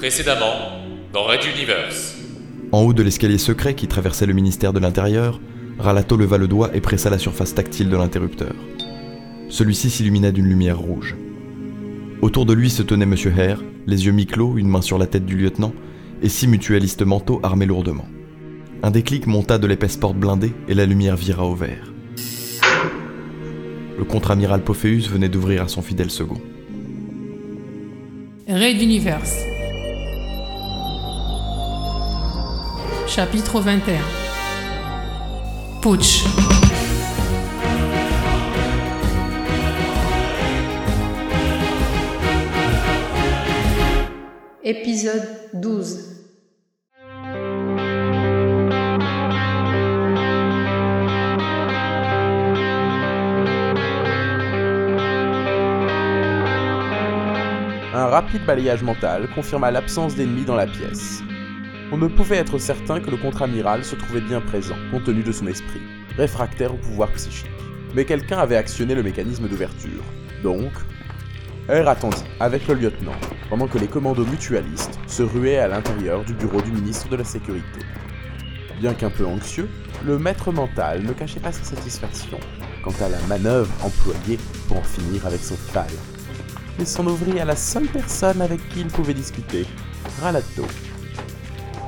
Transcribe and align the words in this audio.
Précédemment, 0.00 0.54
dans 1.12 1.24
Red 1.24 1.40
Universe. 1.44 2.16
En 2.72 2.80
haut 2.80 2.94
de 2.94 3.02
l'escalier 3.02 3.36
secret 3.36 3.74
qui 3.74 3.86
traversait 3.86 4.24
le 4.24 4.32
ministère 4.32 4.72
de 4.72 4.78
l'Intérieur, 4.78 5.38
Ralato 5.78 6.16
leva 6.16 6.38
le 6.38 6.48
doigt 6.48 6.70
et 6.74 6.80
pressa 6.80 7.10
la 7.10 7.18
surface 7.18 7.54
tactile 7.54 7.90
de 7.90 7.98
l'interrupteur. 7.98 8.54
Celui-ci 9.50 9.90
s'illumina 9.90 10.32
d'une 10.32 10.48
lumière 10.48 10.78
rouge. 10.78 11.16
Autour 12.22 12.46
de 12.46 12.54
lui 12.54 12.70
se 12.70 12.82
tenait 12.82 13.04
M. 13.04 13.14
Hare, 13.38 13.62
les 13.86 14.06
yeux 14.06 14.12
mi-clos, 14.12 14.56
une 14.56 14.68
main 14.68 14.80
sur 14.80 14.96
la 14.96 15.06
tête 15.06 15.26
du 15.26 15.36
lieutenant, 15.36 15.74
et 16.22 16.30
six 16.30 16.46
mutualistes 16.46 17.02
mentaux 17.02 17.38
armés 17.42 17.66
lourdement. 17.66 18.08
Un 18.82 18.90
déclic 18.90 19.26
monta 19.26 19.58
de 19.58 19.66
l'épaisse 19.66 19.98
porte 19.98 20.16
blindée 20.16 20.54
et 20.66 20.72
la 20.72 20.86
lumière 20.86 21.16
vira 21.16 21.44
au 21.44 21.54
vert. 21.54 21.92
Le 23.98 24.04
contre-amiral 24.04 24.62
Pophéus 24.62 25.10
venait 25.10 25.28
d'ouvrir 25.28 25.64
à 25.64 25.68
son 25.68 25.82
fidèle 25.82 26.10
second. 26.10 26.40
Raid 28.48 28.80
Universe. 28.80 29.49
Chapitre 33.20 33.60
21. 33.60 34.00
Putsch. 35.82 36.24
Épisode 44.64 45.28
12. 45.52 46.16
Un 57.92 58.06
rapide 58.06 58.46
balayage 58.46 58.82
mental 58.82 59.28
confirma 59.34 59.70
l'absence 59.70 60.14
d'ennemis 60.14 60.46
dans 60.46 60.56
la 60.56 60.66
pièce. 60.66 61.22
On 61.92 61.96
ne 61.96 62.06
pouvait 62.06 62.36
être 62.36 62.58
certain 62.58 63.00
que 63.00 63.10
le 63.10 63.16
contre-amiral 63.16 63.84
se 63.84 63.96
trouvait 63.96 64.20
bien 64.20 64.40
présent, 64.40 64.76
compte 64.92 65.04
tenu 65.04 65.24
de 65.24 65.32
son 65.32 65.48
esprit, 65.48 65.80
réfractaire 66.16 66.72
au 66.72 66.76
pouvoir 66.76 67.10
psychique. 67.12 67.50
Mais 67.96 68.04
quelqu'un 68.04 68.38
avait 68.38 68.56
actionné 68.56 68.94
le 68.94 69.02
mécanisme 69.02 69.48
d'ouverture. 69.48 70.04
Donc, 70.44 70.70
R 71.68 71.88
attendit, 71.88 72.22
avec 72.38 72.68
le 72.68 72.74
lieutenant, 72.74 73.16
pendant 73.48 73.66
que 73.66 73.78
les 73.78 73.88
commandos 73.88 74.24
mutualistes 74.24 75.00
se 75.08 75.24
ruaient 75.24 75.58
à 75.58 75.66
l'intérieur 75.66 76.24
du 76.24 76.32
bureau 76.32 76.62
du 76.62 76.70
ministre 76.70 77.08
de 77.08 77.16
la 77.16 77.24
Sécurité. 77.24 77.80
Bien 78.78 78.94
qu'un 78.94 79.10
peu 79.10 79.26
anxieux, 79.26 79.68
le 80.06 80.16
maître 80.16 80.52
mental 80.52 81.02
ne 81.02 81.12
cachait 81.12 81.40
pas 81.40 81.52
sa 81.52 81.64
satisfaction 81.64 82.38
quant 82.84 82.94
à 83.04 83.08
la 83.08 83.20
manœuvre 83.28 83.72
employée 83.84 84.38
pour 84.68 84.78
en 84.78 84.82
finir 84.82 85.26
avec 85.26 85.40
son 85.40 85.56
fal. 85.56 85.90
Et 86.78 86.84
s'en 86.84 87.06
ouvrit 87.06 87.40
à 87.40 87.44
la 87.44 87.56
seule 87.56 87.88
personne 87.88 88.40
avec 88.40 88.66
qui 88.68 88.80
il 88.80 88.86
pouvait 88.86 89.12
discuter, 89.12 89.66
Ralato. 90.22 90.64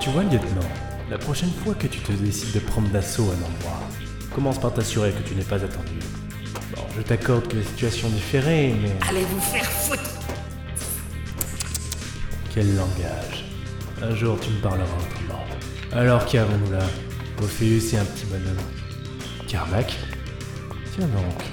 Tu 0.03 0.11
vois, 0.11 0.25
lieutenant, 0.25 0.67
la 1.11 1.17
prochaine 1.17 1.53
fois 1.63 1.75
que 1.75 1.87
tu 1.87 2.01
te 2.01 2.11
décides 2.11 2.53
de 2.53 2.59
prendre 2.59 2.89
d'assaut 2.89 3.23
un 3.23 3.37
endroit, 3.37 3.79
commence 4.35 4.59
par 4.59 4.75
t'assurer 4.75 5.13
que 5.13 5.23
tu 5.23 5.37
n'es 5.37 5.45
pas 5.45 5.63
attendu. 5.63 6.01
Bon, 6.75 6.83
je 6.97 7.03
t'accorde 7.03 7.47
que 7.47 7.59
la 7.59 7.63
situation 7.63 8.09
différée, 8.09 8.75
mais. 8.83 8.91
Allez 9.09 9.25
vous 9.25 9.39
faire 9.39 9.65
foutre 9.65 10.11
Quel 12.53 12.75
langage 12.75 13.45
Un 14.03 14.13
jour 14.17 14.41
tu 14.41 14.51
me 14.51 14.61
parleras 14.61 14.83
autrement. 14.83 15.45
Alors 15.93 16.27
qu'avons-nous 16.27 16.73
là? 16.73 16.85
Ophéus 17.41 17.95
et 17.95 17.99
un 17.99 18.05
petit 18.05 18.27
bonhomme. 18.27 18.57
Carmack? 19.47 19.97
Tiens 20.97 21.07
donc. 21.07 21.45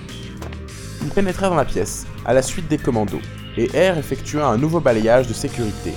Ils 1.03 1.09
pénétrèrent 1.09 1.51
dans 1.51 1.55
la 1.55 1.65
pièce, 1.65 2.07
à 2.25 2.33
la 2.33 2.41
suite 2.41 2.67
des 2.67 2.79
commandos, 2.79 3.21
et 3.57 3.67
R 3.67 3.99
effectua 3.99 4.47
un 4.47 4.57
nouveau 4.57 4.79
balayage 4.79 5.27
de 5.27 5.33
sécurité. 5.33 5.93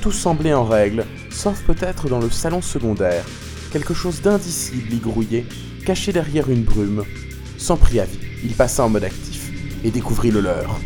Tout 0.00 0.10
semblait 0.10 0.54
en 0.54 0.64
règle, 0.64 1.04
sauf 1.32 1.62
peut-être 1.62 2.08
dans 2.08 2.20
le 2.20 2.30
salon 2.30 2.62
secondaire. 2.62 3.24
Quelque 3.72 3.94
chose 3.94 4.20
d'indicible 4.20 4.92
y 4.92 4.98
grouillait, 4.98 5.46
caché 5.84 6.12
derrière 6.12 6.50
une 6.50 6.62
brume. 6.62 7.04
Sans 7.58 7.76
préavis, 7.76 8.18
il 8.44 8.52
passa 8.52 8.84
en 8.84 8.88
mode 8.88 9.04
actif 9.04 9.50
et 9.84 9.90
découvrit 9.90 10.30
le 10.30 10.40
leur. 10.40 10.78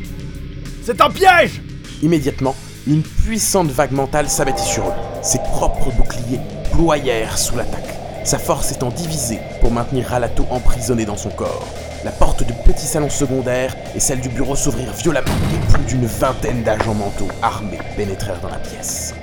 C'est 0.85 1.01
un 1.01 1.11
piège 1.11 1.62
Immédiatement, 2.03 2.55
une 2.87 3.03
puissante 3.03 3.71
vague 3.71 3.93
mentale 3.93 4.29
s'abattit 4.29 4.69
sur 4.69 4.87
eux. 4.87 4.93
Ses 5.23 5.39
propres 5.39 5.91
boucliers 5.91 6.41
ployèrent 6.73 7.39
sous 7.39 7.56
l'attaque, 7.56 7.97
sa 8.25 8.39
force 8.39 8.71
étant 8.71 8.91
divisée 8.91 9.41
pour 9.61 9.73
maintenir 9.73 10.06
Ralato 10.09 10.47
emprisonné 10.51 11.06
dans 11.06 11.17
son 11.17 11.31
corps. 11.31 11.67
La 12.05 12.11
porte 12.12 12.45
du 12.45 12.53
petit 12.53 12.87
salon 12.87 13.11
secondaire 13.11 13.75
et 13.95 14.01
celle 14.01 14.21
du 14.21 14.29
bureau 14.29 14.55
s'ouvrirent 14.55 14.93
violemment 14.93 15.27
et 15.55 15.73
plus 15.73 15.85
d'une 15.87 16.06
vingtaine 16.06 16.62
d'agents 16.62 16.95
mentaux 16.95 17.29
armés 17.43 17.79
pénétrèrent 17.97 18.41
dans 18.41 18.51
la 18.51 18.59
pièce. 18.59 19.15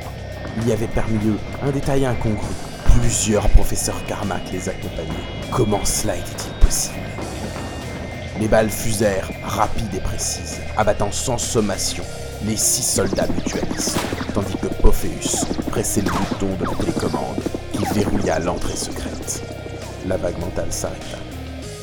Il 0.57 0.67
y 0.67 0.71
avait 0.71 0.87
parmi 0.87 1.17
eux 1.27 1.39
un 1.63 1.71
détail 1.71 2.05
incongru. 2.05 2.45
Plusieurs 2.99 3.49
professeurs 3.49 4.05
Carmack 4.05 4.51
les 4.51 4.69
accompagnaient. 4.69 5.09
Comment 5.51 5.83
cela 5.83 6.15
était-il 6.15 6.53
possible? 6.65 6.95
Les 8.39 8.47
balles 8.47 8.69
fusèrent, 8.69 9.29
rapides 9.43 9.93
et 9.95 9.99
précises, 9.99 10.59
abattant 10.77 11.11
sans 11.11 11.37
sommation 11.37 12.03
les 12.45 12.57
six 12.57 12.83
soldats 12.83 13.27
mutualistes, 13.27 13.97
tandis 14.33 14.55
que 14.57 14.67
Pophéus 14.81 15.45
pressait 15.69 16.01
le 16.01 16.11
bouton 16.11 16.55
de 16.59 16.65
la 16.65 16.75
télécommande 16.75 17.41
qui 17.71 17.85
verrouilla 17.93 18.39
l'entrée 18.39 18.75
secrète. 18.75 19.43
La 20.07 20.17
vague 20.17 20.39
mentale 20.39 20.71
s'arrêta. 20.71 21.17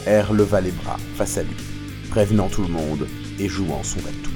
R 0.06 0.32
leva 0.32 0.60
les 0.60 0.72
bras 0.72 0.98
face 1.16 1.38
à 1.38 1.42
lui, 1.42 1.56
prévenant 2.10 2.48
tout 2.48 2.62
le 2.62 2.68
monde 2.68 3.06
et 3.38 3.48
jouant 3.48 3.82
son 3.82 4.00
atout. 4.00 4.30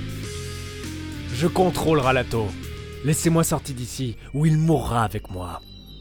Je 1.35 1.47
contrôle 1.47 2.01
Ralato. 2.01 2.49
Laissez-moi 3.05 3.45
sortir 3.45 3.75
d'ici, 3.75 4.17
ou 4.33 4.47
il 4.47 4.57
mourra 4.57 5.05
avec 5.05 5.31
moi. 5.31 5.61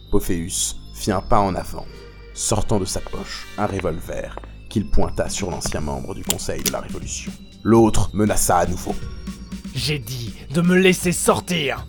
Pophéus 0.10 0.78
fit 0.94 1.12
un 1.12 1.22
pas 1.22 1.40
en 1.40 1.54
avant, 1.54 1.86
sortant 2.34 2.80
de 2.80 2.86
sa 2.86 3.02
poche 3.02 3.46
un 3.58 3.66
revolver 3.66 4.38
qu'il 4.70 4.90
pointa 4.90 5.28
sur 5.28 5.52
l'ancien 5.52 5.82
membre 5.82 6.16
du 6.16 6.24
Conseil 6.24 6.64
de 6.64 6.72
la 6.72 6.80
Révolution. 6.80 7.34
L'autre 7.62 8.10
menaça 8.14 8.58
à 8.58 8.66
nouveau. 8.66 8.96
J'ai 9.76 10.00
dit 10.00 10.34
de 10.54 10.62
me 10.62 10.78
laisser 10.78 11.12
sortir 11.12 11.86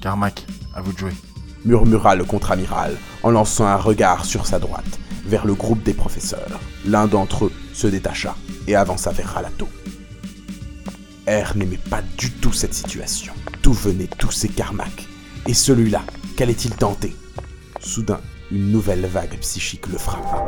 Carmack, 0.00 0.46
à 0.74 0.80
vous 0.80 0.92
de 0.92 0.98
jouer. 0.98 1.12
murmura 1.64 2.14
le 2.14 2.24
contre-amiral 2.24 2.96
en 3.24 3.30
lançant 3.30 3.66
un 3.66 3.76
regard 3.76 4.24
sur 4.24 4.46
sa 4.46 4.60
droite 4.60 4.98
vers 5.24 5.44
le 5.44 5.54
groupe 5.54 5.82
des 5.82 5.94
professeurs. 5.94 6.60
L'un 6.86 7.08
d'entre 7.08 7.46
eux 7.46 7.52
se 7.74 7.88
détacha 7.88 8.36
et 8.68 8.76
avança 8.76 9.10
vers 9.10 9.34
Ralato. 9.34 9.68
R 11.26 11.56
n'aimait 11.56 11.78
pas 11.90 12.02
du 12.16 12.30
tout 12.30 12.52
cette 12.52 12.74
situation. 12.74 13.32
Venaient 13.72 14.08
tous 14.18 14.30
ces 14.30 14.48
Carmack 14.48 15.08
Et 15.48 15.54
celui-là, 15.54 16.02
qu'allait-il 16.36 16.72
tenter? 16.76 17.16
Soudain, 17.80 18.20
une 18.50 18.70
nouvelle 18.70 19.06
vague 19.06 19.38
psychique 19.40 19.86
le 19.88 19.96
frappa. 19.96 20.44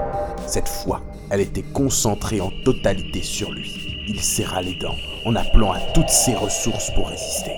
Cette 0.47 0.69
fois, 0.69 1.01
elle 1.31 1.41
était 1.41 1.62
concentrée 1.62 2.43
en 2.43 2.51
totalité 2.65 3.23
sur 3.23 3.51
lui. 3.51 4.05
Il 4.07 4.21
serra 4.21 4.61
les 4.61 4.77
dents 4.77 4.95
en 5.25 5.35
appelant 5.35 5.73
à 5.73 5.81
toutes 5.95 6.11
ses 6.11 6.35
ressources 6.35 6.91
pour 6.95 7.09
résister. 7.09 7.57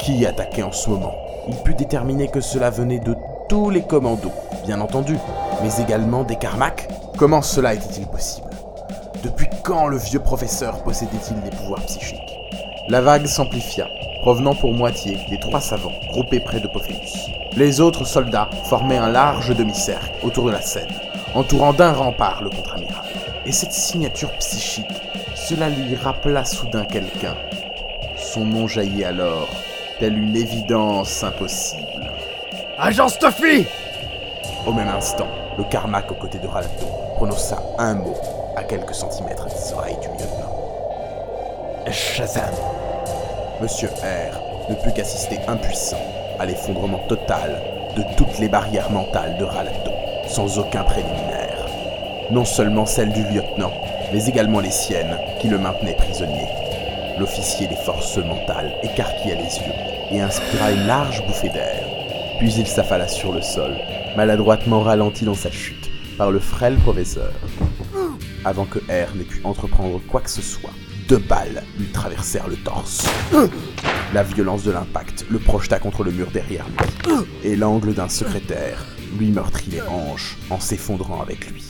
Qui 0.00 0.24
attaquait 0.24 0.62
en 0.62 0.72
ce 0.72 0.88
moment? 0.88 1.16
Il 1.48 1.56
put 1.64 1.74
déterminer 1.74 2.28
que 2.28 2.40
cela 2.40 2.70
venait 2.70 3.00
de 3.00 3.16
tous 3.48 3.70
les 3.70 3.82
commandos, 3.82 4.32
bien 4.64 4.80
entendu, 4.80 5.16
mais 5.62 5.82
également 5.82 6.22
des 6.22 6.36
Carmack. 6.36 6.88
Comment 7.18 7.42
cela 7.42 7.74
était-il 7.74 8.06
possible? 8.06 8.50
Depuis 9.24 9.48
quand 9.64 9.88
le 9.88 9.98
vieux 9.98 10.20
professeur 10.20 10.84
possédait-il 10.84 11.42
des 11.42 11.56
pouvoirs 11.56 11.84
psychiques? 11.86 12.18
La 12.88 13.00
vague 13.02 13.26
s'amplifia, 13.26 13.86
provenant 14.20 14.54
pour 14.54 14.72
moitié 14.72 15.16
des 15.28 15.38
trois 15.38 15.60
savants 15.60 15.92
groupés 16.08 16.40
près 16.40 16.60
de 16.60 16.68
Pophéus. 16.68 17.30
Les 17.56 17.80
autres 17.80 18.04
soldats 18.04 18.50
formaient 18.64 18.96
un 18.98 19.10
large 19.10 19.54
demi-cercle 19.56 20.12
autour 20.22 20.46
de 20.46 20.52
la 20.52 20.60
scène, 20.60 20.88
entourant 21.34 21.72
d'un 21.72 21.92
rempart 21.92 22.42
le 22.42 22.50
contre-amiral. 22.50 23.04
Et 23.46 23.52
cette 23.52 23.72
signature 23.72 24.30
psychique, 24.38 24.86
cela 25.34 25.68
lui 25.68 25.94
rappela 25.94 26.44
soudain 26.44 26.84
quelqu'un. 26.84 27.34
Son 28.16 28.44
nom 28.44 28.66
jaillit 28.66 29.04
alors, 29.04 29.48
telle 29.98 30.18
une 30.18 30.36
évidence 30.36 31.22
impossible. 31.24 32.12
Agent 32.78 33.08
Stuffy 33.08 33.66
Au 34.66 34.72
même 34.72 34.88
instant, 34.88 35.28
le 35.56 35.64
Carmack 35.64 36.10
aux 36.10 36.14
côtés 36.14 36.38
de 36.38 36.46
Ralato 36.46 36.86
prononça 37.16 37.62
un 37.78 37.94
mot 37.94 38.16
à 38.56 38.62
quelques 38.62 38.94
centimètres 38.94 39.46
des 39.46 39.72
oreilles 39.72 39.98
du 40.00 40.08
lieutenant. 40.08 40.54
Shazam 41.90 42.54
Monsieur 43.60 43.88
R 43.88 44.70
ne 44.70 44.74
put 44.76 44.92
qu'assister 44.92 45.40
impuissant 45.48 46.00
à 46.38 46.46
l'effondrement 46.46 47.00
total 47.08 47.60
de 47.96 48.04
toutes 48.16 48.38
les 48.38 48.48
barrières 48.48 48.92
mentales 48.92 49.36
de 49.36 49.44
Ralato, 49.44 49.90
sans 50.28 50.60
aucun 50.60 50.84
préliminaire. 50.84 51.66
Non 52.30 52.44
seulement 52.44 52.86
celles 52.86 53.12
du 53.12 53.24
lieutenant, 53.24 53.72
mais 54.12 54.26
également 54.26 54.60
les 54.60 54.70
siennes 54.70 55.18
qui 55.40 55.48
le 55.48 55.58
maintenaient 55.58 55.96
prisonnier. 55.96 56.46
L'officier 57.18 57.66
des 57.66 57.74
forces 57.74 58.18
mentales 58.18 58.74
écarquilla 58.84 59.34
les 59.34 59.56
yeux 59.56 59.74
et 60.12 60.20
inspira 60.20 60.70
une 60.70 60.86
large 60.86 61.26
bouffée 61.26 61.48
d'air. 61.48 61.84
Puis 62.38 62.54
il 62.54 62.66
s'affala 62.68 63.08
sur 63.08 63.32
le 63.32 63.42
sol, 63.42 63.76
maladroitement 64.16 64.82
ralenti 64.82 65.24
dans 65.24 65.34
sa 65.34 65.50
chute 65.50 65.90
par 66.16 66.30
le 66.30 66.38
frêle 66.38 66.76
professeur. 66.76 67.32
Avant 68.44 68.66
que 68.66 68.78
R 68.78 69.16
n'ait 69.16 69.24
pu 69.24 69.40
entreprendre 69.42 70.00
quoi 70.08 70.20
que 70.20 70.30
ce 70.30 70.42
soit, 70.42 70.70
deux 71.08 71.18
balles 71.18 71.64
lui 71.78 71.86
traversèrent 71.86 72.48
le 72.48 72.56
torse. 72.56 73.06
La 74.12 74.22
violence 74.22 74.62
de 74.62 74.70
l'impact 74.70 75.24
le 75.30 75.38
projeta 75.38 75.78
contre 75.78 76.04
le 76.04 76.12
mur 76.12 76.30
derrière 76.30 76.66
lui, 76.68 77.14
et 77.42 77.56
l'angle 77.56 77.94
d'un 77.94 78.10
secrétaire 78.10 78.84
lui 79.18 79.30
meurtrit 79.30 79.70
les 79.70 79.80
hanches 79.80 80.36
en 80.50 80.60
s'effondrant 80.60 81.22
avec 81.22 81.50
lui. 81.50 81.64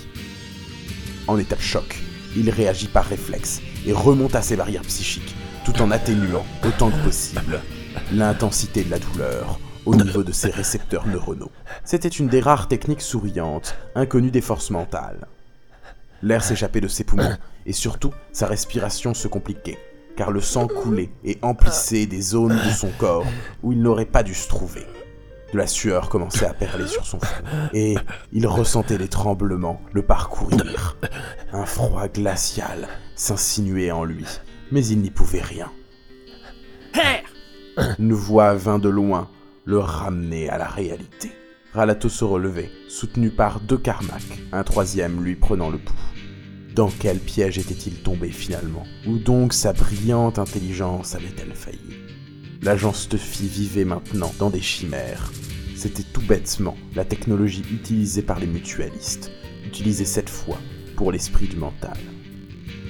En 1.28 1.38
état 1.38 1.54
de 1.54 1.60
choc, 1.60 2.02
il 2.36 2.50
réagit 2.50 2.88
par 2.88 3.04
réflexe 3.04 3.60
et 3.86 3.92
remonta 3.92 4.42
ses 4.42 4.56
barrières 4.56 4.82
psychiques 4.82 5.36
tout 5.64 5.80
en 5.82 5.90
atténuant 5.90 6.44
autant 6.66 6.90
que 6.90 7.04
possible 7.04 7.60
l'intensité 8.12 8.82
de 8.82 8.90
la 8.90 8.98
douleur 8.98 9.60
au 9.86 9.94
niveau 9.94 10.22
de 10.22 10.32
ses 10.32 10.50
récepteurs 10.50 11.06
neuronaux. 11.06 11.52
C'était 11.84 12.08
une 12.08 12.28
des 12.28 12.40
rares 12.40 12.68
techniques 12.68 13.02
souriantes 13.02 13.76
inconnues 13.94 14.30
des 14.30 14.40
forces 14.40 14.70
mentales. 14.70 15.28
L'air 16.22 16.42
s'échappait 16.42 16.80
de 16.80 16.88
ses 16.88 17.04
poumons 17.04 17.36
et 17.66 17.72
surtout 17.72 18.12
sa 18.32 18.46
respiration 18.46 19.14
se 19.14 19.28
compliquait 19.28 19.78
car 20.18 20.32
le 20.32 20.40
sang 20.40 20.66
coulait 20.66 21.10
et 21.22 21.38
emplissait 21.42 22.06
des 22.06 22.20
zones 22.20 22.58
de 22.66 22.70
son 22.70 22.90
corps 22.98 23.24
où 23.62 23.70
il 23.70 23.80
n'aurait 23.80 24.04
pas 24.04 24.24
dû 24.24 24.34
se 24.34 24.48
trouver. 24.48 24.84
De 25.52 25.58
la 25.58 25.68
sueur 25.68 26.08
commençait 26.08 26.44
à 26.44 26.52
perler 26.52 26.88
sur 26.88 27.06
son 27.06 27.20
front, 27.20 27.44
et 27.72 27.94
il 28.32 28.46
ressentait 28.48 28.98
les 28.98 29.06
tremblements 29.06 29.80
le 29.92 30.02
parcourir. 30.02 30.96
Un 31.52 31.64
froid 31.66 32.08
glacial 32.08 32.88
s'insinuait 33.14 33.92
en 33.92 34.02
lui, 34.02 34.26
mais 34.72 34.84
il 34.84 34.98
n'y 34.98 35.10
pouvait 35.10 35.40
rien. 35.40 35.70
Une 38.00 38.12
voix 38.12 38.54
vint 38.54 38.80
de 38.80 38.88
loin 38.88 39.30
le 39.64 39.78
ramener 39.78 40.48
à 40.50 40.58
la 40.58 40.66
réalité. 40.66 41.30
Ralato 41.74 42.08
se 42.08 42.24
relevait, 42.24 42.70
soutenu 42.88 43.28
par 43.28 43.60
deux 43.60 43.76
Karmak, 43.76 44.22
un 44.52 44.64
troisième 44.64 45.22
lui 45.22 45.36
prenant 45.36 45.68
le 45.68 45.76
pouls. 45.76 45.94
Dans 46.74 46.88
quel 46.88 47.18
piège 47.18 47.58
était-il 47.58 47.96
tombé 47.96 48.30
finalement? 48.30 48.84
Où 49.06 49.18
donc 49.18 49.52
sa 49.52 49.74
brillante 49.74 50.38
intelligence 50.38 51.14
avait-elle 51.14 51.54
failli? 51.54 51.78
L'agent 52.62 52.94
Stuffy 52.94 53.48
vivait 53.48 53.84
maintenant 53.84 54.32
dans 54.38 54.48
des 54.48 54.62
chimères. 54.62 55.30
C'était 55.76 56.02
tout 56.02 56.22
bêtement 56.22 56.76
la 56.94 57.04
technologie 57.04 57.64
utilisée 57.70 58.22
par 58.22 58.40
les 58.40 58.46
mutualistes, 58.46 59.30
utilisée 59.66 60.06
cette 60.06 60.30
fois 60.30 60.58
pour 60.96 61.12
l'esprit 61.12 61.48
du 61.48 61.56
mental. 61.56 61.98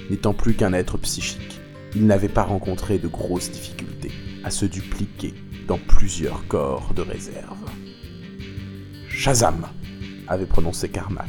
N'étant 0.09 0.35
plus 0.35 0.55
qu'un 0.55 0.73
être 0.73 0.99
psychique, 0.99 1.61
il 1.97 2.07
n'avait 2.07 2.29
pas 2.29 2.45
rencontré 2.45 2.99
de 2.99 3.09
grosses 3.09 3.51
difficultés 3.51 4.13
à 4.45 4.51
se 4.51 4.67
dupliquer 4.67 5.35
dans 5.67 5.79
plusieurs 5.79 6.47
corps 6.47 6.95
de 6.95 7.03
réserve. 7.03 7.59
Shazam 9.19 9.67
avait 10.29 10.47
prononcé 10.47 10.89
Carmack. 10.89 11.29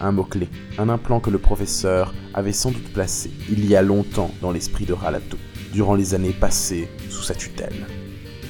Un 0.00 0.12
mot-clé, 0.12 0.50
un 0.76 0.90
implant 0.90 1.18
que 1.18 1.30
le 1.30 1.38
professeur 1.38 2.12
avait 2.34 2.52
sans 2.52 2.72
doute 2.72 2.92
placé 2.92 3.30
il 3.48 3.64
y 3.64 3.74
a 3.74 3.80
longtemps 3.80 4.30
dans 4.42 4.52
l'esprit 4.52 4.84
de 4.84 4.92
Ralato, 4.92 5.38
durant 5.72 5.94
les 5.94 6.12
années 6.12 6.34
passées 6.38 6.90
sous 7.08 7.22
sa 7.22 7.34
tutelle. 7.34 7.86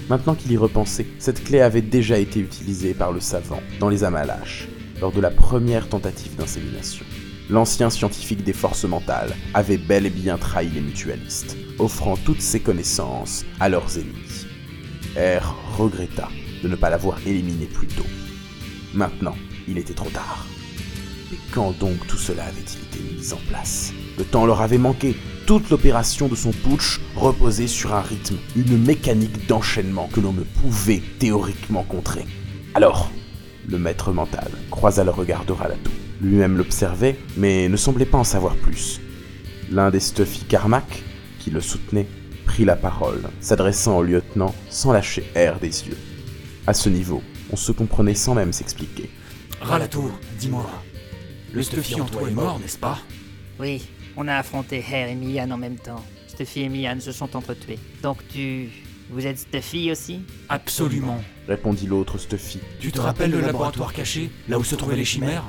Maintenant 0.09 0.35
qu'il 0.35 0.51
y 0.51 0.57
repensait, 0.57 1.07
cette 1.21 1.45
clé 1.45 1.61
avait 1.61 1.81
déjà 1.81 2.19
été 2.19 2.41
utilisée 2.41 2.93
par 2.93 3.13
le 3.13 3.21
savant 3.21 3.63
dans 3.79 3.89
les 3.89 4.03
Amalaches, 4.03 4.67
lors 5.01 5.13
de 5.13 5.21
la 5.21 5.31
première 5.31 5.89
tentative 5.89 6.35
d'insémination. 6.35 7.07
L'ancien 7.51 7.89
scientifique 7.89 8.43
des 8.43 8.53
forces 8.53 8.85
mentales 8.85 9.37
avait 9.55 9.79
bel 9.79 10.07
et 10.07 10.11
bien 10.11 10.39
trahi 10.39 10.71
les 10.71 10.81
mutualistes, 10.81 11.57
offrant 11.79 12.17
toutes 12.17 12.43
ses 12.43 12.59
connaissances 12.59 13.45
à 13.61 13.69
leurs 13.69 13.97
ennemis. 13.97 14.47
R 15.17 15.55
regretta 15.79 16.29
de 16.65 16.69
ne 16.69 16.75
pas 16.75 16.91
l'avoir 16.91 17.25
éliminé 17.29 17.67
plus 17.67 17.87
tôt. 17.87 18.07
Maintenant, 18.95 19.37
il 19.69 19.79
était 19.79 19.95
trop 19.95 20.11
tard. 20.11 20.47
Et 21.33 21.39
quand 21.53 21.79
donc 21.79 22.07
tout 22.09 22.17
cela 22.17 22.45
avait-il 22.45 22.81
été 22.81 22.99
mis 23.15 23.33
en 23.33 23.41
place? 23.49 23.93
Le 24.19 24.25
temps 24.25 24.47
leur 24.47 24.61
avait 24.61 24.79
manqué. 24.79 25.17
Toute 25.47 25.71
l'opération 25.71 26.29
de 26.29 26.35
son 26.35 26.51
putsch 26.51 27.01
reposait 27.17 27.67
sur 27.67 27.95
un 27.95 28.01
rythme, 28.01 28.37
une 28.57 28.83
mécanique 28.83 29.47
d'enchaînement 29.47 30.09
que 30.13 30.21
l'on 30.21 30.33
ne 30.33 30.43
pouvait 30.43 31.03
théoriquement 31.19 31.85
contrer. 31.85 32.25
Alors, 32.75 33.11
le 33.69 33.79
maître 33.79 34.13
mental 34.13 34.51
croisa 34.71 35.05
le 35.05 35.11
regard 35.11 35.45
de 35.45 35.53
Ralato. 35.53 35.91
Lui-même 36.21 36.57
l'observait, 36.57 37.17
mais 37.37 37.69
ne 37.69 37.77
semblait 37.77 38.05
pas 38.05 38.19
en 38.19 38.25
savoir 38.25 38.57
plus. 38.57 39.01
L'un 39.71 39.91
des 39.91 40.01
Stuffy 40.01 40.45
Carmack, 40.45 41.03
qui 41.39 41.51
le 41.51 41.61
soutenait, 41.61 42.07
prit 42.45 42.65
la 42.65 42.77
parole, 42.77 43.23
s'adressant 43.41 43.99
au 43.99 44.03
lieutenant 44.03 44.55
sans 44.69 44.93
lâcher 44.93 45.25
air 45.35 45.59
des 45.61 45.87
yeux. 45.87 45.97
À 46.67 46.75
ce 46.75 46.89
niveau, 46.89 47.23
on 47.53 47.57
se 47.57 47.73
comprenait 47.73 48.15
sans 48.15 48.35
même 48.35 48.53
s'expliquer. 48.53 49.11
Ralato, 49.61 50.11
dis-moi, 50.39 50.71
le 51.53 51.63
Stuffy 51.63 52.01
en 52.01 52.07
toi 52.07 52.29
est 52.29 52.33
mort, 52.33 52.59
n'est-ce 52.59 52.79
pas? 52.79 52.99
Oui, 53.59 53.83
on 54.17 54.29
a 54.29 54.37
affronté 54.37 54.85
Hare 54.87 55.09
et 55.09 55.15
Mian 55.15 55.51
en 55.51 55.59
même 55.59 55.77
temps. 55.77 56.05
Stuffy 56.29 56.63
et 56.63 56.69
Mian 56.69 56.99
se 57.01 57.13
sont 57.13 57.37
entretués. 57.37 57.79
Donc 58.03 58.19
tu... 58.29 58.69
Vous 59.13 59.27
êtes 59.27 59.41
Stuffy 59.41 59.91
aussi? 59.91 60.21
Absolument. 60.49 61.21
Répondit 61.49 61.89
l'autre 61.89 62.17
Stuffy. 62.17 62.61
Tu 62.79 62.93
te 62.93 63.01
rappelles 63.01 63.33
le 63.33 63.41
laboratoire 63.41 63.93
caché, 63.93 64.31
là 64.49 64.57
où 64.57 64.63
se 64.63 64.77
trouvaient 64.77 64.95
les 64.95 65.05
chimères? 65.05 65.43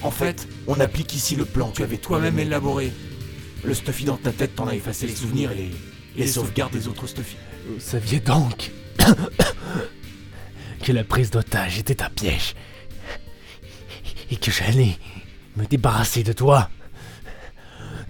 En 0.00 0.10
fait, 0.10 0.48
on 0.66 0.80
applique 0.80 1.14
ici 1.14 1.36
le 1.36 1.44
plan 1.44 1.68
que 1.68 1.76
tu 1.76 1.82
avais 1.82 1.98
toi-même 1.98 2.38
élaboré. 2.38 2.92
Le 3.62 3.74
Stuffy 3.74 4.04
dans 4.06 4.16
ta 4.16 4.32
tête 4.32 4.56
t'en 4.56 4.66
a 4.68 4.74
effacé 4.74 5.06
les 5.06 5.14
souvenirs 5.14 5.52
et 5.52 5.54
les, 5.54 5.70
les 6.16 6.26
sauvegardes 6.26 6.72
des 6.72 6.88
autres 6.88 7.06
Stuffy. 7.06 7.36
Vous 7.68 7.78
saviez 7.78 8.20
donc 8.20 8.72
que 10.84 10.92
la 10.92 11.02
prise 11.02 11.30
d'otage 11.30 11.78
était 11.78 12.02
un 12.02 12.10
piège 12.10 12.54
et 14.30 14.36
que 14.36 14.50
j'allais 14.50 14.98
me 15.56 15.64
débarrasser 15.64 16.22
de 16.22 16.34
toi, 16.34 16.68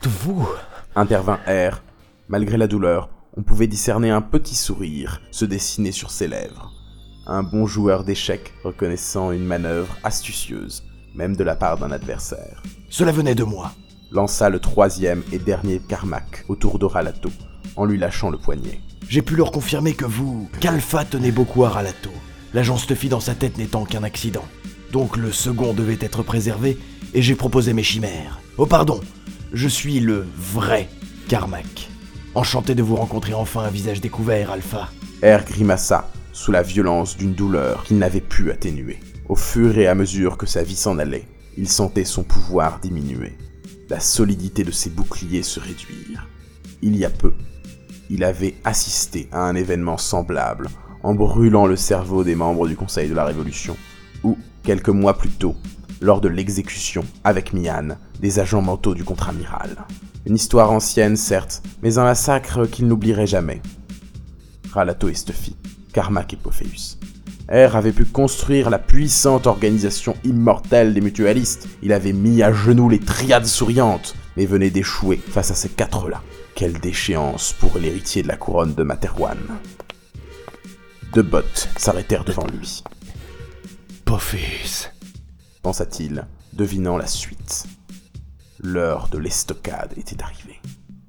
de 0.02 0.08
vous. 0.08 0.48
Intervint 0.96 1.38
R. 1.46 1.82
Malgré 2.28 2.56
la 2.56 2.66
douleur, 2.66 3.10
on 3.36 3.44
pouvait 3.44 3.68
discerner 3.68 4.10
un 4.10 4.20
petit 4.20 4.56
sourire 4.56 5.20
se 5.30 5.44
dessiner 5.44 5.92
sur 5.92 6.10
ses 6.10 6.26
lèvres. 6.26 6.72
Un 7.28 7.44
bon 7.44 7.66
joueur 7.66 8.02
d'échecs 8.02 8.52
reconnaissant 8.64 9.30
une 9.30 9.44
manœuvre 9.44 9.96
astucieuse, 10.02 10.82
même 11.14 11.36
de 11.36 11.44
la 11.44 11.54
part 11.54 11.78
d'un 11.78 11.92
adversaire. 11.92 12.60
Cela 12.90 13.12
venait 13.12 13.36
de 13.36 13.44
moi. 13.44 13.70
Lança 14.10 14.50
le 14.50 14.58
troisième 14.58 15.22
et 15.30 15.38
dernier 15.38 15.78
Carmack 15.78 16.44
autour 16.48 16.80
de 16.80 16.86
Ralato, 16.86 17.30
en 17.76 17.84
lui 17.84 17.98
lâchant 17.98 18.30
le 18.30 18.38
poignet. 18.38 18.80
J'ai 19.08 19.22
pu 19.22 19.36
leur 19.36 19.52
confirmer 19.52 19.94
que 19.94 20.04
vous, 20.04 20.48
qu'Alpha 20.60 21.04
tenait 21.04 21.30
beaucoup 21.30 21.64
à 21.64 21.68
Ralato, 21.68 22.10
l'agent 22.54 22.78
Stuffy 22.78 23.08
dans 23.08 23.20
sa 23.20 23.34
tête 23.34 23.58
n'étant 23.58 23.84
qu'un 23.84 24.04
accident. 24.04 24.44
Donc 24.92 25.16
le 25.16 25.32
second 25.32 25.74
devait 25.74 25.98
être 26.00 26.22
préservé, 26.22 26.78
et 27.12 27.20
j'ai 27.20 27.34
proposé 27.34 27.72
mes 27.72 27.82
chimères. 27.82 28.40
Oh 28.56 28.64
pardon, 28.64 29.00
je 29.52 29.68
suis 29.68 30.00
le 30.00 30.24
vrai 30.36 30.88
Carmack. 31.28 31.90
Enchanté 32.34 32.74
de 32.74 32.82
vous 32.82 32.96
rencontrer 32.96 33.34
enfin 33.34 33.62
un 33.62 33.70
visage 33.70 34.00
découvert, 34.00 34.52
Alpha. 34.52 34.88
R 35.22 35.44
grimaça 35.44 36.10
sous 36.32 36.52
la 36.52 36.62
violence 36.62 37.16
d'une 37.16 37.34
douleur 37.34 37.84
qu'il 37.84 37.98
n'avait 37.98 38.20
pu 38.20 38.50
atténuer. 38.50 39.00
Au 39.28 39.36
fur 39.36 39.76
et 39.78 39.86
à 39.86 39.94
mesure 39.94 40.36
que 40.36 40.46
sa 40.46 40.62
vie 40.62 40.76
s'en 40.76 40.98
allait, 40.98 41.26
il 41.56 41.68
sentait 41.68 42.04
son 42.04 42.24
pouvoir 42.24 42.80
diminuer, 42.80 43.36
la 43.88 44.00
solidité 44.00 44.64
de 44.64 44.70
ses 44.70 44.90
boucliers 44.90 45.42
se 45.42 45.60
réduire. 45.60 46.28
Il 46.82 46.96
y 46.96 47.04
a 47.04 47.10
peu, 47.10 47.32
il 48.10 48.24
avait 48.24 48.54
assisté 48.64 49.28
à 49.32 49.40
un 49.40 49.54
événement 49.54 49.96
semblable 49.96 50.68
en 51.04 51.14
brûlant 51.14 51.66
le 51.66 51.76
cerveau 51.76 52.24
des 52.24 52.34
membres 52.34 52.66
du 52.66 52.76
Conseil 52.76 53.10
de 53.10 53.14
la 53.14 53.24
Révolution, 53.24 53.76
ou, 54.24 54.38
quelques 54.62 54.88
mois 54.88 55.18
plus 55.18 55.28
tôt, 55.28 55.54
lors 56.00 56.22
de 56.22 56.28
l'exécution, 56.28 57.04
avec 57.22 57.52
Mian, 57.52 57.96
des 58.20 58.40
agents 58.40 58.62
mentaux 58.62 58.94
du 58.94 59.04
contre-amiral. 59.04 59.84
Une 60.26 60.34
histoire 60.34 60.72
ancienne, 60.72 61.16
certes, 61.16 61.62
mais 61.82 61.98
un 61.98 62.04
massacre 62.04 62.66
qu'il 62.66 62.88
n'oublierait 62.88 63.26
jamais. 63.26 63.60
Ralato 64.72 65.08
et 65.08 65.14
Stuffy, 65.14 65.56
Carmack 65.92 66.32
et 66.32 66.36
Pophéus. 66.36 66.98
R 67.50 67.76
avait 67.76 67.92
pu 67.92 68.06
construire 68.06 68.70
la 68.70 68.78
puissante 68.78 69.46
organisation 69.46 70.16
immortelle 70.24 70.94
des 70.94 71.02
mutualistes. 71.02 71.68
Il 71.82 71.92
avait 71.92 72.14
mis 72.14 72.42
à 72.42 72.50
genoux 72.50 72.88
les 72.88 72.98
triades 72.98 73.44
souriantes, 73.44 74.16
mais 74.38 74.46
venait 74.46 74.70
d'échouer 74.70 75.18
face 75.18 75.50
à 75.50 75.54
ces 75.54 75.68
quatre-là. 75.68 76.22
Quelle 76.54 76.80
déchéance 76.80 77.52
pour 77.52 77.76
l'héritier 77.76 78.22
de 78.22 78.28
la 78.28 78.36
couronne 78.36 78.72
de 78.72 78.82
Materwan. 78.82 79.36
Deux 81.14 81.22
bottes 81.22 81.68
s'arrêtèrent 81.76 82.24
devant 82.24 82.46
lui. 82.48 82.82
Pophéus, 84.04 84.90
pensa-t-il, 85.62 86.26
devinant 86.54 86.96
la 86.96 87.06
suite. 87.06 87.68
L'heure 88.60 89.06
de 89.06 89.18
l'estocade 89.18 89.94
était 89.96 90.20
arrivée. 90.24 90.60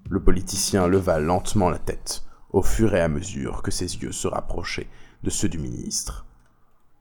Le 0.07 0.19
politicien 0.19 0.85
leva 0.85 1.19
lentement 1.19 1.71
la 1.71 1.79
tête, 1.79 2.23
au 2.51 2.61
fur 2.61 2.93
et 2.93 3.01
à 3.01 3.07
mesure 3.07 3.63
que 3.63 3.71
ses 3.71 3.95
yeux 3.95 4.11
se 4.11 4.27
rapprochaient 4.27 4.89
de 5.23 5.31
ceux 5.31 5.49
du 5.49 5.57
ministre. 5.57 6.27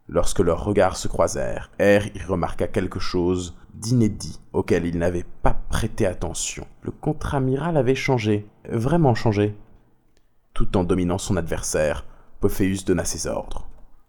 Lorsque 0.09 0.41
leurs 0.41 0.65
regards 0.65 0.97
se 0.97 1.07
croisèrent, 1.07 1.71
R 1.79 2.07
y 2.15 2.23
remarqua 2.27 2.69
quelque 2.69 3.01
chose 3.01 3.55
d'inédit 3.75 4.41
auquel 4.55 4.87
il 4.87 4.97
n'avait 4.97 5.27
pas 5.43 5.61
prêté 5.69 6.07
attention. 6.07 6.67
Le 6.81 6.91
contre-amiral 6.91 7.77
avait 7.77 7.95
changé, 7.95 8.49
vraiment 8.67 9.15
changé. 9.15 9.55
Tout 10.55 10.79
en 10.79 10.85
dominant 10.85 11.19
son 11.19 11.37
adversaire, 11.37 12.07
Pophéus 12.45 12.85
donna 12.85 13.07
ses 13.07 13.27
ordres. 13.27 13.67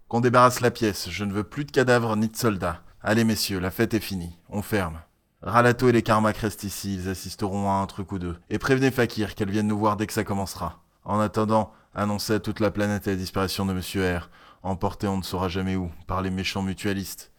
Qu'on 0.09 0.19
débarrasse 0.19 0.59
la 0.59 0.69
pièce, 0.69 1.09
je 1.09 1.23
ne 1.23 1.31
veux 1.31 1.45
plus 1.45 1.63
de 1.63 1.71
cadavres 1.71 2.17
ni 2.17 2.27
de 2.27 2.35
soldats. 2.35 2.81
Allez 3.01 3.23
messieurs, 3.23 3.61
la 3.61 3.71
fête 3.71 3.93
est 3.93 4.01
finie, 4.01 4.37
on 4.49 4.61
ferme. 4.61 4.99
Ralato 5.41 5.87
et 5.87 5.93
les 5.93 6.01
Karmak 6.01 6.35
restent 6.35 6.65
ici, 6.65 6.95
ils 6.95 7.07
assisteront 7.07 7.69
à 7.69 7.75
un 7.75 7.85
truc 7.85 8.11
ou 8.11 8.19
deux. 8.19 8.35
Et 8.49 8.59
prévenez 8.59 8.91
Fakir 8.91 9.35
qu'elle 9.35 9.51
vienne 9.51 9.67
nous 9.67 9.77
voir 9.77 9.95
dès 9.95 10.05
que 10.05 10.11
ça 10.11 10.25
commencera. 10.25 10.81
En 11.05 11.21
attendant, 11.21 11.71
annoncez 11.93 12.33
à 12.33 12.39
toute 12.41 12.59
la 12.59 12.71
planète 12.71 13.07
la 13.07 13.15
disparition 13.15 13.65
de 13.65 13.71
Monsieur 13.71 14.17
R, 14.17 14.29
emporté 14.63 15.07
on 15.07 15.19
ne 15.19 15.23
saura 15.23 15.47
jamais 15.47 15.77
où, 15.77 15.89
par 16.05 16.21
les 16.21 16.29
méchants 16.29 16.61
mutualistes. 16.61 17.31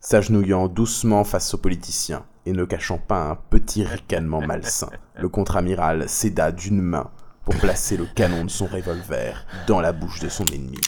S'agenouillant 0.00 0.66
doucement 0.66 1.22
face 1.22 1.54
aux 1.54 1.58
politiciens 1.58 2.24
et 2.44 2.52
ne 2.52 2.64
cachant 2.64 2.98
pas 2.98 3.22
un 3.30 3.36
petit 3.36 3.84
ricanement 3.84 4.40
malsain, 4.40 4.90
le 5.14 5.28
contre-amiral 5.28 6.08
céda 6.08 6.50
d'une 6.50 6.82
main 6.82 7.08
pour 7.44 7.56
placer 7.56 7.96
le 7.96 8.06
canon 8.06 8.44
de 8.44 8.50
son 8.50 8.66
revolver 8.66 9.46
dans 9.66 9.80
la 9.80 9.92
bouche 9.92 10.20
de 10.20 10.28
son 10.28 10.44
ennemi. 10.46 10.80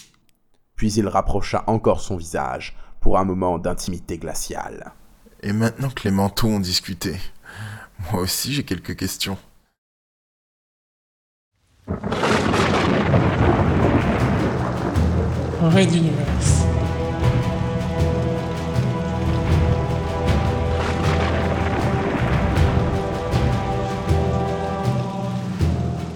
Puis 0.76 0.92
il 0.94 1.09
rapprocha 1.09 1.64
encore 1.66 2.00
son 2.00 2.16
visage 2.16 2.76
pour 3.00 3.18
un 3.18 3.25
moment 3.25 3.59
d'intimité 3.59 4.18
glaciale. 4.18 4.92
Et 5.42 5.52
maintenant 5.52 5.90
que 5.90 6.04
les 6.04 6.11
manteaux 6.11 6.49
ont 6.49 6.61
discuté, 6.61 7.16
moi 8.12 8.23
aussi 8.23 8.52
j'ai 8.52 8.64
quelques 8.64 8.97
questions. 8.97 9.38
Red 15.61 15.94
Universe. 15.94 16.72